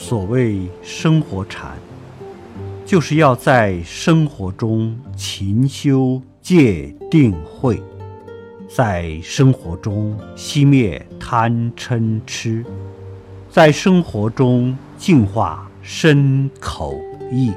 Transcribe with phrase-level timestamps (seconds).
[0.00, 1.76] 所谓生活禅
[2.86, 7.80] 就是要在生活中勤修戒定慧
[8.66, 12.64] 在生活中熄灭贪嗔痴
[13.50, 16.98] 在生活中净化身口
[17.30, 17.52] 意。